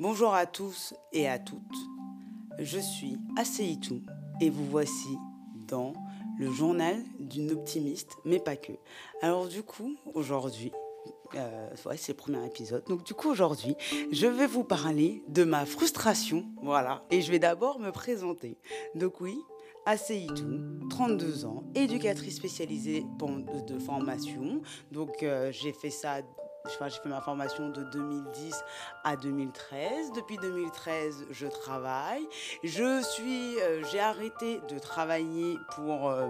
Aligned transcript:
Bonjour 0.00 0.32
à 0.32 0.46
tous 0.46 0.94
et 1.12 1.26
à 1.26 1.40
toutes. 1.40 1.60
Je 2.60 2.78
suis 2.78 3.18
Aseitou 3.36 4.00
et 4.40 4.48
vous 4.48 4.64
voici 4.64 5.18
dans 5.66 5.92
le 6.38 6.52
journal 6.52 7.02
d'une 7.18 7.50
optimiste, 7.50 8.12
mais 8.24 8.38
pas 8.38 8.54
que. 8.54 8.74
Alors 9.22 9.48
du 9.48 9.64
coup, 9.64 9.96
aujourd'hui, 10.14 10.70
euh, 11.34 11.68
c'est 11.96 12.12
le 12.12 12.16
premier 12.16 12.46
épisode. 12.46 12.84
Donc 12.86 13.02
du 13.02 13.12
coup 13.12 13.28
aujourd'hui, 13.28 13.74
je 14.12 14.28
vais 14.28 14.46
vous 14.46 14.62
parler 14.62 15.24
de 15.26 15.42
ma 15.42 15.66
frustration, 15.66 16.46
voilà. 16.62 17.02
Et 17.10 17.20
je 17.20 17.32
vais 17.32 17.40
d'abord 17.40 17.80
me 17.80 17.90
présenter. 17.90 18.56
Donc 18.94 19.20
oui, 19.20 19.36
Aseitou, 19.84 20.86
32 20.90 21.44
ans, 21.44 21.64
éducatrice 21.74 22.36
spécialisée 22.36 23.04
de, 23.66 23.78
formation. 23.80 24.62
Donc 24.92 25.24
euh, 25.24 25.50
j'ai 25.50 25.72
fait 25.72 25.90
ça 25.90 26.20
j'ai 26.66 27.00
fait 27.00 27.08
ma 27.08 27.20
formation 27.20 27.70
de 27.70 27.82
2010 27.84 28.64
à 29.04 29.16
2013. 29.16 30.12
Depuis 30.14 30.36
2013, 30.36 31.26
je 31.30 31.46
travaille. 31.46 32.26
Je 32.62 33.02
suis, 33.02 33.58
euh, 33.60 33.82
j'ai 33.90 34.00
arrêté 34.00 34.60
de 34.68 34.78
travailler 34.78 35.56
pour 35.74 36.08
euh, 36.08 36.28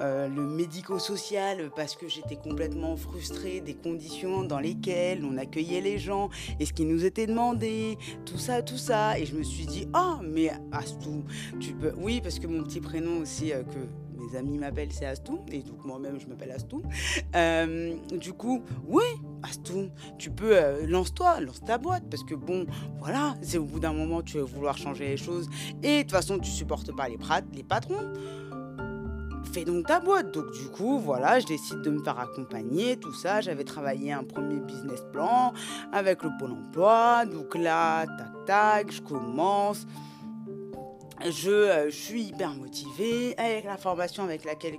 euh, 0.00 0.28
le 0.28 0.42
médico-social 0.42 1.70
parce 1.76 1.96
que 1.96 2.08
j'étais 2.08 2.36
complètement 2.36 2.96
frustrée 2.96 3.60
des 3.60 3.74
conditions 3.74 4.42
dans 4.42 4.58
lesquelles 4.58 5.24
on 5.24 5.36
accueillait 5.36 5.80
les 5.80 5.98
gens 5.98 6.28
et 6.58 6.66
ce 6.66 6.72
qui 6.72 6.84
nous 6.84 7.04
était 7.04 7.26
demandé, 7.26 7.98
tout 8.24 8.38
ça, 8.38 8.62
tout 8.62 8.78
ça. 8.78 9.18
Et 9.18 9.26
je 9.26 9.36
me 9.36 9.42
suis 9.42 9.66
dit, 9.66 9.88
ah, 9.92 10.18
mais 10.22 10.50
Astou, 10.72 11.24
tu 11.60 11.72
peux. 11.74 11.92
Oui, 11.98 12.20
parce 12.20 12.38
que 12.38 12.46
mon 12.46 12.62
petit 12.64 12.80
prénom 12.80 13.20
aussi, 13.20 13.50
que 13.50 14.20
mes 14.20 14.36
amis 14.36 14.58
m'appellent, 14.58 14.92
c'est 14.92 15.06
Astou. 15.06 15.40
Et 15.52 15.62
donc 15.62 15.84
moi-même, 15.84 16.18
je 16.18 16.26
m'appelle 16.26 16.50
Astou. 16.52 16.82
du 18.12 18.32
coup, 18.32 18.62
oui, 18.86 19.04
Astou, 19.42 19.90
tu 20.18 20.30
peux, 20.30 20.56
euh, 20.56 20.86
lance-toi, 20.86 21.40
lance 21.40 21.60
ta 21.60 21.78
boîte, 21.78 22.04
parce 22.10 22.24
que 22.24 22.34
bon, 22.34 22.66
voilà, 22.98 23.34
c'est 23.42 23.58
au 23.58 23.64
bout 23.64 23.80
d'un 23.80 23.92
moment, 23.92 24.22
tu 24.22 24.38
vas 24.38 24.44
vouloir 24.44 24.76
changer 24.76 25.06
les 25.06 25.16
choses, 25.16 25.48
et 25.82 25.98
de 25.98 26.02
toute 26.02 26.12
façon, 26.12 26.38
tu 26.38 26.50
supportes 26.50 26.94
pas 26.94 27.08
les, 27.08 27.18
les 27.54 27.62
patrons. 27.62 28.12
Fais 29.52 29.64
donc 29.64 29.86
ta 29.86 29.98
boîte. 29.98 30.32
Donc 30.34 30.52
du 30.52 30.68
coup, 30.68 30.98
voilà, 30.98 31.40
je 31.40 31.46
décide 31.46 31.80
de 31.80 31.90
me 31.90 32.02
faire 32.02 32.18
accompagner, 32.18 32.98
tout 32.98 33.14
ça. 33.14 33.40
J'avais 33.40 33.64
travaillé 33.64 34.12
un 34.12 34.24
premier 34.24 34.60
business 34.60 35.02
plan 35.10 35.54
avec 35.90 36.22
le 36.22 36.30
pôle 36.38 36.52
emploi. 36.52 37.24
Donc 37.24 37.54
là, 37.54 38.04
tac 38.06 38.44
tac, 38.44 38.92
je 38.92 39.00
commence. 39.00 39.86
Euh, 41.24 41.86
je, 41.90 41.90
suis 41.90 42.24
hyper 42.24 42.54
motivée 42.54 43.34
avec 43.38 43.64
la 43.64 43.76
formation 43.76 44.24
avec 44.24 44.44
laquelle 44.44 44.76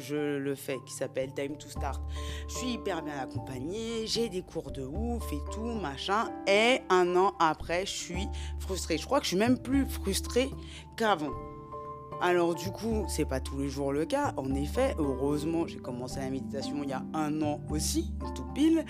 je 0.00 0.38
le 0.38 0.54
fais, 0.54 0.78
qui 0.86 0.94
s'appelle 0.94 1.32
Time 1.34 1.56
to 1.56 1.68
Start. 1.68 2.00
Je 2.48 2.54
suis 2.54 2.72
hyper 2.72 3.02
bien 3.02 3.18
accompagnée, 3.18 4.06
j'ai 4.06 4.28
des 4.28 4.42
cours 4.42 4.70
de 4.70 4.82
ouf 4.82 5.30
et 5.32 5.40
tout, 5.52 5.74
machin. 5.74 6.30
Et 6.46 6.80
un 6.88 7.16
an 7.16 7.34
après, 7.38 7.86
je 7.86 7.92
suis 7.92 8.28
frustrée. 8.60 8.98
Je 8.98 9.04
crois 9.04 9.18
que 9.18 9.24
je 9.24 9.30
suis 9.30 9.36
même 9.36 9.58
plus 9.58 9.86
frustrée 9.86 10.50
qu'avant. 10.96 11.32
Alors 12.20 12.54
du 12.54 12.70
coup, 12.70 13.04
c'est 13.08 13.24
pas 13.24 13.40
tous 13.40 13.58
les 13.58 13.68
jours 13.68 13.92
le 13.92 14.06
cas. 14.06 14.32
En 14.36 14.54
effet, 14.54 14.94
heureusement, 14.98 15.66
j'ai 15.66 15.78
commencé 15.78 16.20
la 16.20 16.30
méditation 16.30 16.82
il 16.82 16.90
y 16.90 16.92
a 16.92 17.02
un 17.12 17.42
an 17.42 17.60
aussi, 17.70 18.14
tout 18.34 18.46
pile, 18.54 18.84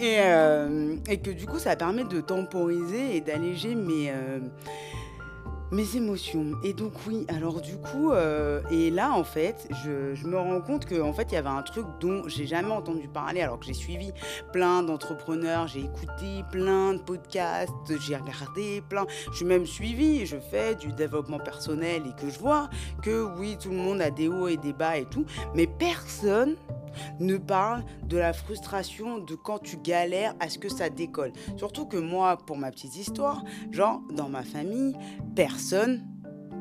et, 0.00 0.16
euh, 0.18 0.96
que 1.06 1.30
du 1.30 1.46
coup, 1.46 1.58
ça 1.58 1.76
permet 1.76 2.04
de 2.04 2.20
temporiser 2.20 3.16
et 3.16 3.20
d'alléger 3.20 3.74
mes 3.74 4.10
euh, 4.10 4.40
mes 5.70 5.96
émotions. 5.96 6.52
Et 6.62 6.72
donc 6.72 6.92
oui, 7.06 7.26
alors 7.28 7.60
du 7.60 7.76
coup, 7.76 8.12
euh, 8.12 8.60
et 8.70 8.90
là 8.90 9.12
en 9.12 9.24
fait, 9.24 9.68
je, 9.84 10.26
me 10.26 10.36
rends 10.36 10.60
compte 10.60 10.86
qu'en 10.86 11.08
en 11.08 11.12
fait, 11.12 11.28
il 11.30 11.34
y 11.34 11.36
avait 11.36 11.48
un 11.48 11.62
truc 11.62 11.86
dont 12.00 12.22
j'ai 12.28 12.46
jamais 12.46 12.70
entendu 12.70 13.08
parler, 13.08 13.40
alors 13.40 13.58
que 13.58 13.66
j'ai 13.66 13.74
suivi 13.74 14.12
plein 14.52 14.82
d'entrepreneurs, 14.82 15.68
j'ai 15.68 15.80
écouté 15.80 16.44
plein 16.50 16.94
de 16.94 16.98
podcasts, 16.98 17.72
j'ai 18.00 18.16
regardé 18.16 18.82
plein, 18.88 19.06
je 19.30 19.36
suis 19.36 19.44
même 19.44 19.66
suivi, 19.66 20.26
je 20.26 20.36
fais 20.36 20.74
du 20.74 20.92
développement 20.92 21.38
personnel 21.38 22.02
et 22.06 22.20
que 22.20 22.30
je 22.30 22.38
vois 22.38 22.68
que 23.02 23.26
oui, 23.38 23.56
tout 23.60 23.70
le 23.70 23.76
monde 23.76 24.00
a 24.00 24.10
des 24.10 24.28
hauts 24.28 24.48
et 24.48 24.56
des 24.56 24.72
bas 24.72 24.96
et 24.96 25.06
tout, 25.06 25.24
mais 25.54 25.66
personne 25.66 26.56
ne 27.20 27.36
parle 27.36 27.84
de 28.08 28.16
la 28.16 28.32
frustration 28.32 29.18
de 29.18 29.34
quand 29.34 29.58
tu 29.58 29.76
galères 29.76 30.34
à 30.40 30.48
ce 30.48 30.58
que 30.58 30.68
ça 30.68 30.90
décolle. 30.90 31.32
Surtout 31.56 31.86
que 31.86 31.96
moi, 31.96 32.36
pour 32.36 32.56
ma 32.56 32.70
petite 32.70 32.96
histoire, 32.96 33.44
genre 33.70 34.00
dans 34.12 34.28
ma 34.28 34.42
famille, 34.42 34.96
personne, 35.34 36.04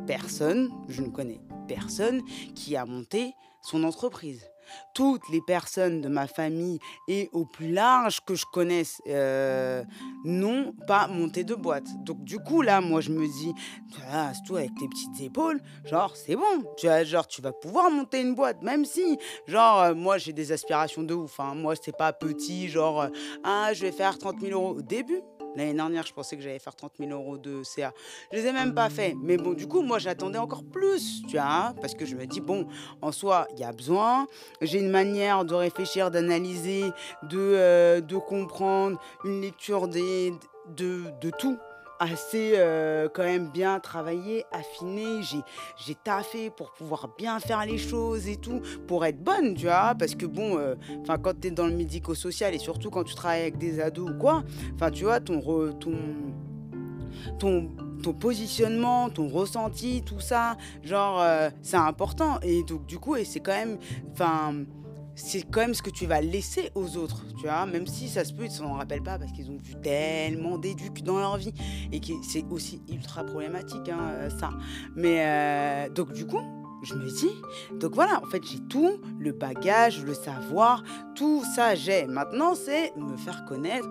personne, 0.08 0.70
je 0.88 1.02
ne 1.02 1.10
connais 1.10 1.40
personne 1.68 2.22
qui 2.56 2.76
a 2.76 2.86
monté 2.86 3.34
son 3.62 3.84
entreprise 3.84 4.53
toutes 4.94 5.28
les 5.30 5.42
personnes 5.42 6.02
de 6.02 6.08
ma 6.08 6.28
famille 6.28 6.80
et 7.08 7.30
au 7.34 7.46
plus 7.46 7.72
large 7.72 8.20
que 8.26 8.36
je 8.36 8.46
connaisse 8.52 9.02
euh, 9.08 9.84
n'ont 10.24 10.74
pas 10.88 11.08
monté 11.08 11.44
de 11.44 11.56
boîte. 11.56 11.88
Donc 12.04 12.24
du 12.24 12.40
coup 12.40 12.62
là, 12.62 12.82
moi 12.82 13.02
je 13.02 13.12
me 13.12 13.26
dis, 13.26 13.54
c'est 13.92 14.44
tout 14.46 14.56
avec 14.56 14.74
tes 14.76 14.88
petites 14.88 15.22
épaules, 15.22 15.62
genre 15.86 16.16
c'est 16.16 16.36
bon, 16.36 16.64
tu 16.78 16.88
vois, 16.88 17.04
genre 17.04 17.28
tu 17.28 17.42
vas 17.42 17.52
pouvoir 17.52 17.90
monter 17.92 18.22
une 18.22 18.36
boîte, 18.36 18.62
même 18.62 18.86
si, 18.86 19.18
genre 19.48 19.82
euh, 19.82 19.94
moi 19.96 20.18
j'ai 20.18 20.34
des 20.34 20.52
aspirations 20.52 21.04
de 21.04 21.14
ouf. 21.14 21.40
Hein. 21.40 21.56
Moi 21.56 21.74
c'est 21.82 21.96
pas 21.96 22.14
petit, 22.14 22.70
genre 22.70 23.02
euh, 23.02 23.10
ah 23.44 23.74
je 23.74 23.82
vais 23.82 23.92
faire 23.92 24.18
30 24.18 24.42
000 24.42 24.52
euros 24.52 24.78
au 24.78 24.82
début. 24.82 25.22
L'année 25.56 25.74
dernière, 25.74 26.06
je 26.06 26.14
pensais 26.14 26.36
que 26.36 26.42
j'allais 26.42 26.60
faire 26.60 26.76
30 26.76 26.94
000 27.00 27.12
euros 27.12 27.38
de 27.38 27.64
CA. 27.64 27.94
Je 28.32 28.38
les 28.38 28.48
ai 28.48 28.54
même 28.54 28.74
pas 28.74 28.90
fait. 28.90 29.16
Mais 29.22 29.38
bon, 29.38 29.54
du 29.54 29.68
coup, 29.68 29.82
moi, 29.82 30.00
j'attendais 30.00 30.40
encore 30.40 30.64
plus, 30.64 31.22
tu 31.28 31.38
vois, 31.38 31.46
hein, 31.46 31.76
parce 31.82 31.94
que 31.94 32.06
je 32.06 32.16
me 32.16 32.26
dis, 32.26 32.42
bon, 32.42 32.68
en 33.02 33.12
soi, 33.12 33.48
il 33.54 33.60
y 33.60 33.64
a 33.64 33.72
besoin. 33.72 34.28
J'ai 34.62 34.80
une 34.80 34.90
manière 34.90 35.46
de 35.46 35.54
réfléchir, 35.54 36.12
d'analyser, 36.12 36.86
de, 37.24 37.38
euh, 37.38 38.02
de 38.02 38.18
comprendre, 38.18 39.00
une 39.26 39.42
lecture 39.42 39.88
des, 39.88 40.34
de, 40.76 41.04
de 41.22 41.30
tout 41.38 41.58
assez 42.00 42.54
euh, 42.56 43.08
quand 43.14 43.24
même 43.24 43.50
bien 43.50 43.80
travaillé, 43.80 44.46
affiné. 44.52 45.22
J'ai 45.24 45.96
taffé 45.96 46.50
pour 46.50 46.72
pouvoir 46.72 47.10
bien 47.18 47.40
faire 47.40 47.66
les 47.66 47.78
choses 47.78 48.28
et 48.28 48.38
tout, 48.38 48.62
pour 48.88 49.06
être 49.06 49.24
bonne, 49.24 49.56
tu 49.56 49.66
vois. 49.66 49.96
Parce 49.98 50.16
que 50.16 50.26
bon, 50.26 50.58
euh, 50.58 50.76
quand 51.22 51.40
tu 51.40 51.48
es 51.48 51.52
dans 51.52 51.68
le 51.68 51.74
médico-social 51.74 52.54
et 52.54 52.60
surtout 52.60 52.90
quand 52.90 53.04
tu 53.04 53.16
travailles 53.16 53.42
avec 53.42 53.58
des 53.58 53.80
ados 53.80 54.12
ou 54.12 54.18
quoi, 54.18 54.44
enfin 54.76 54.92
tu 54.92 55.04
vois, 55.04 55.20
ton, 55.20 55.42
ton, 55.80 55.98
ton, 57.40 57.70
ton 58.02 58.14
positionnement, 58.14 59.10
ton 59.10 59.28
ressenti, 59.28 60.04
tout 60.04 60.20
ça, 60.20 60.58
genre, 60.84 61.22
euh, 61.22 61.50
c'est 61.62 61.78
important. 61.78 62.40
Et 62.42 62.64
donc 62.64 62.86
du 62.86 63.00
coup, 63.00 63.16
et 63.16 63.26
c'est 63.26 63.40
quand 63.40 63.54
même, 63.54 63.78
enfin 64.12 64.54
c'est 65.16 65.44
quand 65.44 65.62
même 65.62 65.74
ce 65.74 65.82
que 65.82 65.90
tu 65.90 66.06
vas 66.06 66.22
laisser 66.22 66.72
aux 66.76 66.98
autres, 66.98 67.26
tu 67.38 67.44
vois, 67.44 67.66
même 67.66 67.88
si 67.88 68.10
ça 68.10 68.26
se 68.26 68.34
peut, 68.34 68.46
ils 68.46 68.52
s'en 68.52 68.74
rappellent 68.74 69.04
pas 69.04 69.20
parce 69.20 69.32
qu'ils 69.32 69.50
ont 69.52 69.58
vu 69.62 69.76
tellement 69.82 70.58
d'éduques 70.58 71.04
dans 71.04 71.20
leur 71.20 71.38
vie 71.38 71.54
et 71.92 72.00
que 72.00 72.14
c'est 72.24 72.46
aussi 72.50 72.82
ultra 72.92 73.24
problématique, 73.24 73.90
hein, 73.90 74.10
euh, 74.12 74.30
ça. 74.30 74.50
Mais 74.96 75.24
euh, 75.26 75.90
donc, 75.90 76.14
du 76.14 76.26
coup, 76.26 76.42
je 76.84 76.96
me 76.96 77.10
dis, 77.10 77.32
donc 77.80 77.96
voilà, 77.96 78.22
en 78.24 78.28
fait, 78.28 78.44
j'ai 78.44 78.60
tout, 78.60 79.00
le 79.20 79.32
bagage, 79.32 80.04
le 80.04 80.14
savoir, 80.14 80.84
tout 81.16 81.44
ça, 81.56 81.76
j'ai. 81.76 82.06
Maintenant, 82.06 82.56
c'est 82.56 82.96
me 82.98 83.16
faire 83.16 83.46
connaître 83.46 83.90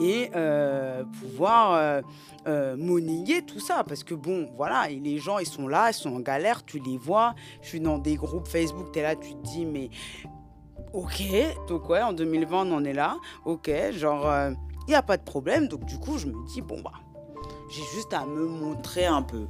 et 0.00 0.30
euh, 0.36 1.04
pouvoir 1.20 2.02
euh, 2.44 2.76
tout 3.46 3.60
ça. 3.60 3.84
Parce 3.84 4.04
que 4.04 4.14
bon, 4.14 4.48
voilà, 4.56 4.88
les 4.88 5.18
gens, 5.18 5.38
ils 5.38 5.46
sont 5.46 5.66
là, 5.66 5.90
ils 5.90 5.94
sont 5.94 6.14
en 6.14 6.20
galère, 6.20 6.64
tu 6.64 6.78
les 6.78 6.96
vois. 6.96 7.34
Je 7.62 7.68
suis 7.68 7.80
dans 7.80 7.98
des 7.98 8.14
groupes 8.14 8.46
Facebook, 8.46 8.92
tu 8.92 9.00
es 9.00 9.02
là, 9.02 9.16
tu 9.16 9.34
te 9.34 9.42
dis, 9.42 9.66
mais 9.66 9.90
Ok, 10.92 11.22
donc 11.68 11.88
ouais, 11.88 12.02
en 12.02 12.12
2020, 12.12 12.66
on 12.66 12.76
en 12.76 12.84
est 12.84 12.92
là. 12.92 13.16
Ok, 13.44 13.70
genre, 13.92 14.22
il 14.22 14.28
euh, 14.28 14.54
n'y 14.88 14.94
a 14.94 15.02
pas 15.02 15.16
de 15.16 15.22
problème. 15.22 15.68
Donc 15.68 15.84
du 15.84 15.98
coup, 15.98 16.18
je 16.18 16.26
me 16.26 16.46
dis, 16.46 16.62
bon, 16.62 16.80
bah, 16.80 16.92
j'ai 17.70 17.82
juste 17.94 18.12
à 18.12 18.24
me 18.24 18.46
montrer 18.46 19.06
un 19.06 19.22
peu 19.22 19.46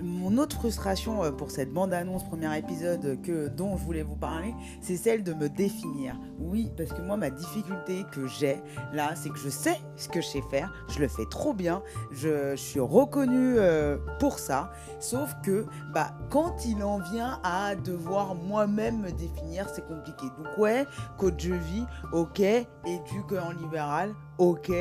mon 0.00 0.38
autre 0.38 0.56
frustration 0.56 1.22
euh, 1.22 1.30
pour 1.30 1.50
cette 1.50 1.72
bande-annonce, 1.72 2.24
premier 2.24 2.56
épisode 2.58 3.20
que, 3.22 3.48
dont 3.48 3.76
je 3.76 3.84
voulais 3.84 4.02
vous 4.02 4.16
parler, 4.16 4.54
c'est 4.80 4.96
celle 4.96 5.22
de 5.22 5.32
me 5.32 5.48
définir. 5.48 6.18
Oui, 6.38 6.70
parce 6.76 6.92
que 6.92 7.02
moi, 7.02 7.16
ma 7.16 7.30
difficulté 7.30 8.04
que 8.12 8.26
j'ai 8.26 8.56
là, 8.92 9.14
c'est 9.14 9.30
que 9.30 9.38
je 9.38 9.48
sais 9.48 9.78
ce 9.96 10.08
que 10.08 10.20
je 10.20 10.26
sais 10.26 10.42
faire, 10.50 10.72
je 10.88 10.98
le 10.98 11.08
fais 11.08 11.26
trop 11.30 11.52
bien, 11.52 11.82
je, 12.10 12.56
suis 12.56 12.80
reconnue 12.80 13.56
euh, 13.58 13.98
pour 14.18 14.38
ça, 14.38 14.72
sauf 15.00 15.34
que 15.42 15.66
bah, 15.92 16.14
quand 16.30 16.64
il 16.66 16.82
en 16.82 16.98
vient 16.98 17.40
à 17.42 17.74
devoir 17.74 18.34
moi-même 18.34 19.00
me 19.00 19.10
définir, 19.10 19.68
c'est 19.68 19.86
compliqué. 19.86 20.26
Donc 20.38 20.58
ouais, 20.58 20.86
coach 21.18 21.46
de 21.46 21.54
vie, 21.54 21.84
ok, 22.12 22.40
éduque 22.40 23.32
en 23.32 23.52
libéral, 23.52 24.14
ok. 24.42 24.72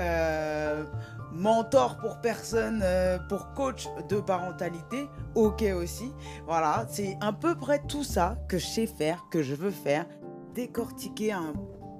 Euh, 0.00 0.84
mentor 1.32 1.98
pour 1.98 2.20
personne, 2.20 2.80
euh, 2.82 3.18
pour 3.28 3.52
coach 3.52 3.86
de 4.08 4.16
parentalité, 4.16 5.08
ok 5.34 5.64
aussi. 5.76 6.12
Voilà, 6.46 6.86
c'est 6.90 7.16
à 7.20 7.32
peu 7.32 7.54
près 7.54 7.80
tout 7.86 8.02
ça 8.02 8.36
que 8.48 8.58
je 8.58 8.66
sais 8.66 8.86
faire, 8.86 9.26
que 9.30 9.42
je 9.42 9.54
veux 9.54 9.70
faire. 9.70 10.06
Décortiquer 10.54 11.32
un 11.32 11.52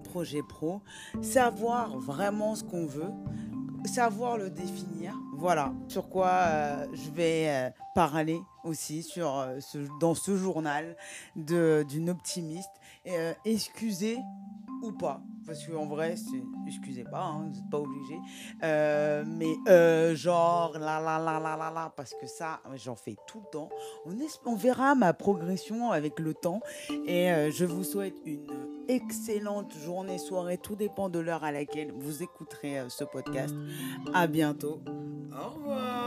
projet 0.02 0.40
pro, 0.48 0.80
savoir 1.20 1.98
vraiment 1.98 2.54
ce 2.54 2.64
qu'on 2.64 2.86
veut, 2.86 3.12
savoir 3.84 4.36
le 4.36 4.50
définir. 4.50 5.14
Voilà 5.36 5.72
sur 5.88 6.08
quoi 6.08 6.30
euh, 6.30 6.86
je 6.94 7.10
vais 7.10 7.72
parler 7.94 8.40
aussi 8.64 9.02
sur, 9.02 9.46
dans 10.00 10.14
ce 10.14 10.36
journal 10.36 10.96
d'une 11.36 12.10
optimiste. 12.10 12.70
excusez 13.44 14.18
ou 14.82 14.93
pas 14.93 15.23
parce 15.46 15.64
qu'en 15.67 15.87
vrai, 15.87 16.17
excusez 16.67 17.05
pas, 17.05 17.23
hein, 17.23 17.44
vous 17.44 17.55
n'êtes 17.55 17.70
pas 17.70 17.78
obligé. 17.78 18.19
Euh, 18.62 19.25
mais 19.26 19.55
euh, 19.69 20.14
genre, 20.17 20.73
là, 20.78 21.00
là, 21.00 21.19
là, 21.19 21.38
là, 21.38 21.56
là, 21.56 21.70
là, 21.73 21.93
parce 21.96 22.12
que 22.20 22.26
ça, 22.26 22.61
j'en 22.75 22.96
fais 22.96 23.17
tout 23.26 23.40
le 23.44 23.50
temps. 23.50 23.69
On, 24.05 24.12
on 24.44 24.56
verra 24.56 24.94
ma 24.94 25.12
progression 25.12 25.93
avec 25.93 26.19
le 26.19 26.34
temps. 26.34 26.61
Et 27.06 27.31
euh, 27.31 27.50
je 27.50 27.64
vous 27.64 27.84
souhaite 27.84 28.17
une 28.26 28.46
excellente 28.88 29.73
journée, 29.84 30.19
soirée. 30.19 30.58
Tout 30.58 30.76
dépend 30.76 31.08
de 31.08 31.20
l'heure 31.20 31.44
à 31.44 31.52
laquelle 31.52 31.93
vous 31.93 32.23
écouterez 32.23 32.84
ce 32.88 33.05
podcast. 33.05 33.55
À 34.12 34.26
bientôt. 34.26 34.81
Au 35.32 35.55
revoir. 35.55 36.05